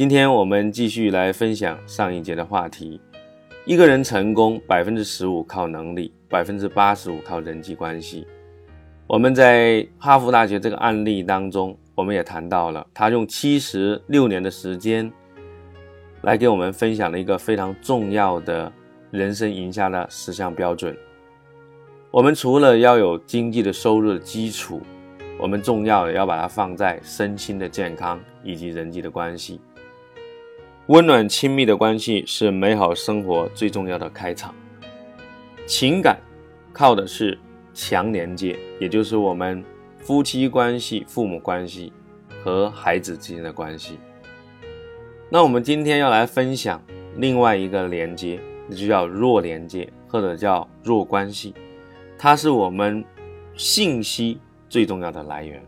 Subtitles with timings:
[0.00, 2.98] 今天我们继续来分享上一节的话题：
[3.66, 8.26] 一个人成功百分之十五靠能力，百分之八十五靠人际关系。
[9.06, 15.12] 我们在哈佛大学这个案例当中，我们也谈到了他用七十六年的时间
[16.22, 18.72] 来给我们分享了一个非常重要的
[19.10, 20.96] 人生赢家的十项标准。
[22.10, 24.80] 我们除了要有经济的收入的基础，
[25.38, 29.60] 我们重要的要把它放在身心的健康以及人际的关系。
[30.90, 34.52] 温暖亲密的关系是美好生活最重要的开场。
[35.64, 36.18] 情感
[36.72, 37.38] 靠的是。
[37.72, 39.64] 强连接，也就是我们
[40.00, 41.92] 夫妻关系、父母关系
[42.42, 43.96] 和孩子之间的关系。
[45.30, 46.82] 那我们今天要来分享
[47.16, 51.54] 另外一个连接，那就叫弱连接，或者叫弱关系。
[52.18, 53.04] 它是我们
[53.54, 55.62] 信息最重要的来源。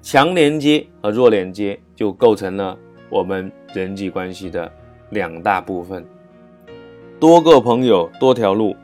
[0.00, 2.76] 强连接和弱连接就构成了
[3.12, 4.72] 我们人际关系的
[5.10, 6.02] 两大部分。
[7.20, 8.74] 多个朋友，多条路。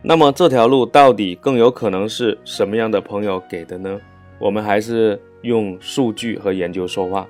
[0.00, 4.00] 那么这条路到底更有可能是什么样的朋友给的呢？
[4.38, 7.26] 我们还是用数据和研究说话。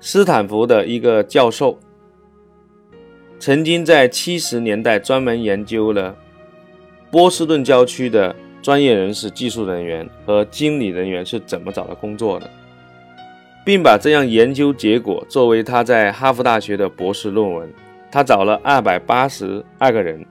[0.00, 1.78] 斯坦福的一个教授
[3.38, 6.16] 曾经在七十年代专门研究了
[7.10, 12.48] 波士顿郊区的专业人士、技术人员和经理人员是怎么找到工作的，
[13.68, 17.70] 并把这样研究结果作为他在哈佛大学的博士论文。
[18.10, 20.24] 他找了二百八十二个人。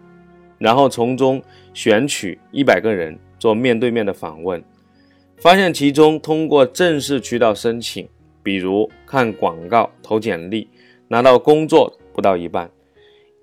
[0.57, 1.39] 然后从中
[1.71, 4.63] 选取一百个人做面对面的访问，
[5.37, 8.09] 发现其中通过正式渠道申请，
[8.41, 10.67] 比如看广告、投简历，
[11.07, 12.67] 拿到工作不到一半。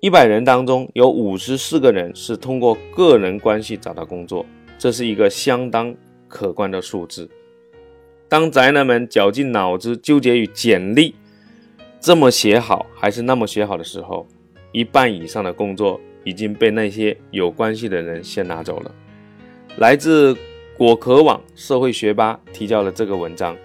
[0.01, 4.45] 一百人当中有五十四个人是通过个人关系找到工作，
[4.77, 5.95] 这是一个相当
[6.27, 7.29] 可观的数字。
[8.35, 11.15] 当宅男们绞尽脑汁纠结于简历
[12.01, 14.27] 这么写好还是那么写好的时候，
[14.73, 16.01] 一半以上的工作。
[16.25, 18.91] 已经被那些有关系的人先拿走了。
[19.77, 20.35] 来自
[20.77, 23.55] 果壳网社会学吧提交了这个文章，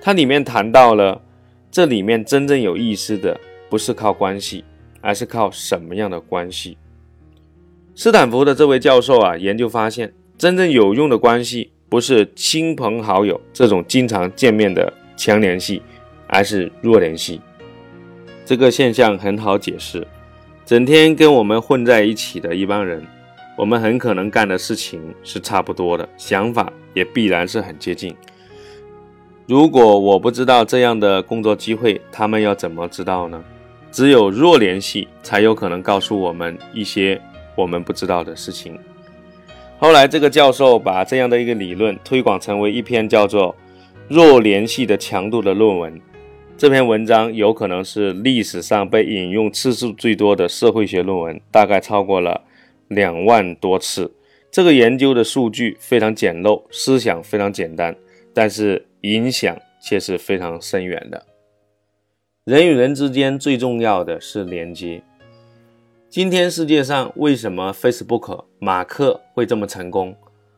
[0.00, 1.22] 它里面谈到了
[1.70, 3.40] 这里面真正有意思的
[3.70, 4.62] 不是靠关系，
[5.00, 6.76] 而是靠什么样的关系。
[7.94, 15.82] 斯坦福的这位教授啊，研究发现，真正有用的关系不是亲朋好友这种经常见面的强联系，
[16.26, 17.38] 而是弱联系。
[18.46, 20.06] 这个现象很好解释。
[20.64, 23.06] 整天跟我们混在一起的一帮人，
[23.58, 28.16] 我们很可能干的事情是差不多的，想法也必然是很接近。
[29.46, 33.44] 如果我不知道这样的工作机会，他们要怎么知道呢？
[33.90, 37.20] 只有弱联系才有可能告诉我们一些
[37.54, 38.78] 我们不知道的事情。
[39.82, 43.52] 后来，这个教授把这样的一个理论推广成为一篇叫做
[44.06, 46.00] 《弱联系的强度》的论文。
[46.56, 52.42] 这篇文章有可能是历史上被引用次数最多的社会学论文，大概超过了
[52.86, 54.14] 两万多次。
[54.52, 57.96] 这个研究的数据非常简陋，思想非常简单，
[58.32, 61.26] 但是影响却是非常深远的。
[62.44, 65.02] 人与人之间最重要的是连接。
[66.12, 70.14] 今天世界上为什么 Facebook 马克会这么成功，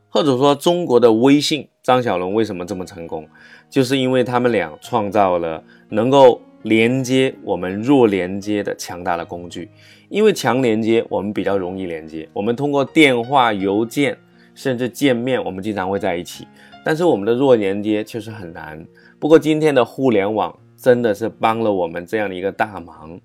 [0.09, 3.25] 或者说中国的微信张小龙为什么这么成功？
[3.69, 9.69] 就是因为他们俩创造了能够连接我们弱连接的强大的工具。
[10.09, 14.17] 因为强连接我们比较容易连接，我们通过电话、邮件
[14.53, 16.45] 甚至见面，我们经常会在一起。
[16.83, 18.85] 但是我们的弱连接确实很难。
[19.17, 23.17] 不过今天的互联网真的是帮了我们这样的一个大忙，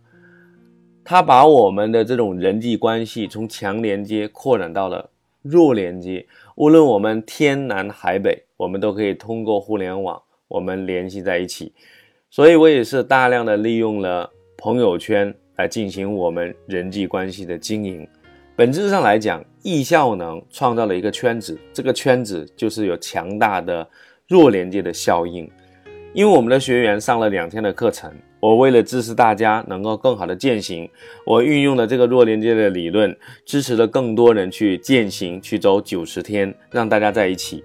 [1.04, 5.10] 它把我们的这种人际关系从强连接扩展到了
[5.42, 6.26] 弱连接。
[6.56, 10.20] 无论我们天南海北，我们都可以通过互联网。
[10.46, 11.72] 我们联系在一起，
[12.28, 14.28] 所以我也是大量的利用了
[14.58, 18.04] 朋友圈来进行我们人际关系的经营。
[18.56, 23.88] 本质上来讲，易效能创造了一个圈子，这个圈子就是有强大的
[24.26, 25.48] 弱连接的效应。
[26.12, 30.90] 因为我们的学员上了两天的课程，我为了支持大家能够更好的践行，
[31.24, 37.62] 我运用了这个弱连接的理论，支持了更多人去践行，去走九十天，让大家在一起。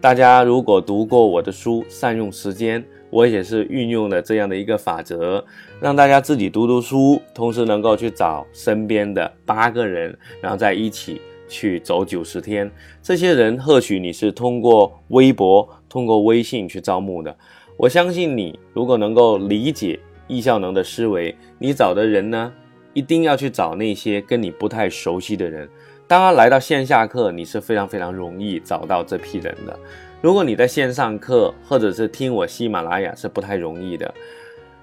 [0.00, 5.44] 大家如果读过我的书，善用时间，我也是运用了这样的一个法则，
[5.80, 12.70] 让大家自己读读书，同时能够去找身边的八个人，然后在一起去走九十天。
[13.02, 17.36] 这些人或许你是通过微博、通过微信去招募的。
[17.80, 19.98] 我相信你如果能够理解
[20.28, 22.52] 易效能的思维，你找的人呢，
[22.92, 25.66] 一定要去找那些跟你不太熟悉的人。
[26.06, 29.78] 当他，来到线下课，你是非常非常容易找到这批人的。
[30.20, 34.14] 如果你在线上课，或者是听我喜马拉雅是不太容易的。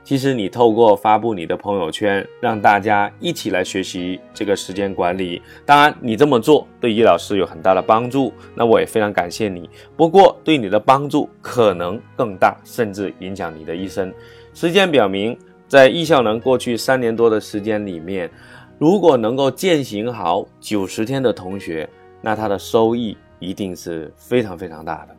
[0.07, 5.41] 其实你透过发布你的朋友圈，让大家一起来学习这个时间管理。
[5.65, 9.69] 当然，你这么做对易老师有很大的帮助，那我也非常感谢你。
[9.97, 14.09] 不过，对你的帮助可能更大，甚至影响你的一生。
[14.53, 15.37] 时间表明，
[15.67, 18.31] 在易效能过去三年多的时间里面，
[18.79, 21.85] 如果能够践行好九十天的同学，
[22.21, 25.13] 那他的收益一定是非常非常大的。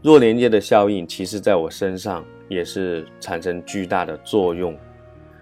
[0.00, 4.76] 弱连接的效应，其实在我身上也是产生巨大的作用。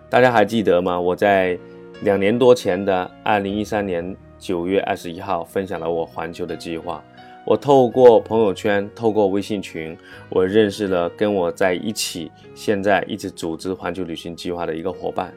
[0.09, 0.99] 大家还记得吗？
[0.99, 1.59] 我在
[2.03, 7.03] 两年多前的二零一三年九月二十一号分享了我环球的计划。
[7.47, 9.97] 我透过朋友圈，透过微信群，
[10.29, 15.33] 我认识了跟我在一起，现在一直组织环球旅行计划的一个伙伴。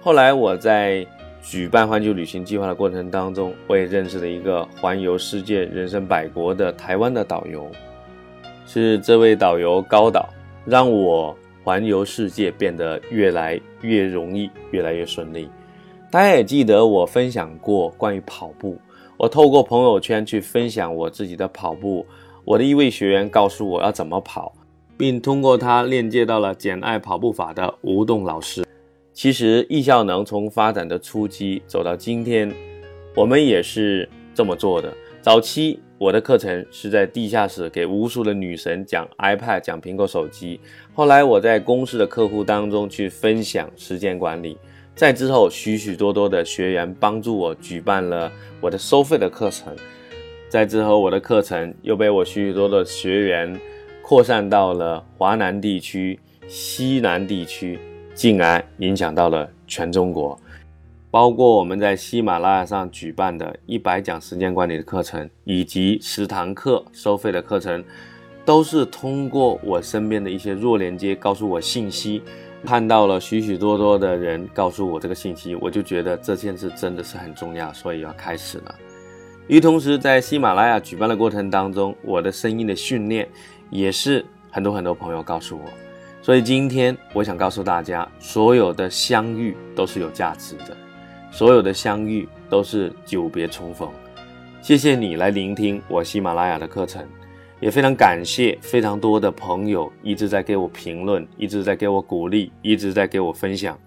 [0.00, 1.06] 后来我在
[1.42, 7.70] 举办环球旅行计划的过程当中，我也认识了一个环游世界、人生百国的台湾的导游。
[8.64, 10.28] 是这位导游高导，
[10.64, 15.48] 让我环游世界变得越来越容易，越来越顺利。
[16.10, 18.78] 大家也记得我分享过关于跑步，
[19.16, 22.06] 我透过朋友圈去分享我自己的跑步。
[22.44, 24.52] 我的一位学员告诉我要怎么跑，
[24.96, 28.64] 并通过他链接到了简爱跑步法的吴栋老师。
[29.12, 32.52] 其实易效能从发展的初期走到今天，
[33.14, 34.92] 我们也是这么做的。
[35.20, 35.80] 早期。
[36.02, 40.58] 我的课程是在地下室给无数的女神讲 iPad、讲苹果手机。
[40.92, 44.58] 后来我在公司的客户当中去分享时间管理。
[44.96, 49.72] 再之后，许许多多的学员帮助我举办了我的收费的课程。
[50.48, 53.56] 再之后，我的课程又被我许许多的学员
[54.02, 57.78] 扩散到了华南地区、西南地区，
[58.12, 60.36] 进而影响到了全中国。
[61.12, 67.84] 包括我们在喜马拉雅上举办的一百讲时间管理的课程，以及十堂课收费的课程，
[68.46, 72.22] 都是通过我身边的一些弱连接告诉我信息，
[72.64, 78.74] 看到了许许多多的人告诉我这个信息，我就觉得这件事真的是很重要，所以要开始了。
[79.48, 83.28] 与同时，在喜马拉雅举办的过程当中，我的声音的训练
[83.68, 85.64] 也是很多很多朋友告诉我，
[86.22, 90.74] 所以今天我想告诉大家，所有的相遇都是有价值的。
[91.32, 93.90] 所有的相遇都是久别重逢，
[94.60, 97.02] 谢谢你来聆听我喜马拉雅的课程，
[97.58, 103.78] 也非常感谢非常多的朋友一直在给我评论，一直在给我鼓励，一直在给我分享。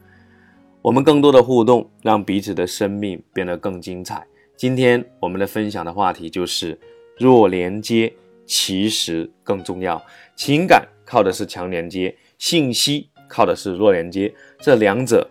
[0.82, 4.26] 我们更多的互动，让彼此的生命变得更精彩。
[4.58, 6.78] 今天我们的分享的话题就是
[7.20, 8.12] 弱连接
[8.48, 10.04] 其实更重要，
[10.36, 15.30] 情感靠的是强连接，信息靠的是弱连接，这两者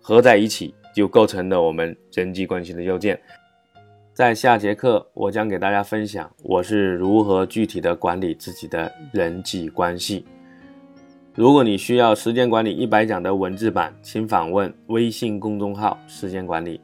[0.00, 0.74] 合在一起。
[0.94, 3.20] 就构成了我们人际关系的要件。
[4.14, 10.26] 在下节课，我将给大家分享我是如何具体的管理自己的人际关系。
[11.34, 16.78] 如果你需要时间管理一百讲的文字版，请访问微信公众号“时间管理”。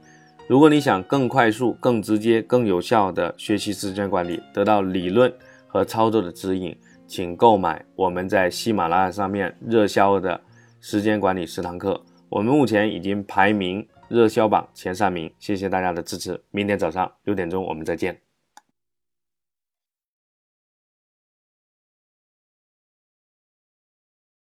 [0.49, 5.31] 如果你想更快速、更直接、更有效的学习时间管理，得到理论
[5.67, 6.74] 和操作的指引，
[7.06, 10.41] 请购买我们在喜马拉雅上面热销的
[10.81, 12.03] 时间管理十堂课。
[12.31, 13.86] 我们目前已经排名。
[14.08, 16.43] 热销榜前三名，谢谢大家的支持。
[16.50, 18.28] 明天早上六点钟，我们再见。